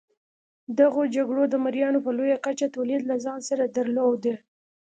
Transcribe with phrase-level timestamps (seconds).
[0.79, 4.23] دغو جګړو د مریانو په لویه کچه تولید له ځان سره درلود.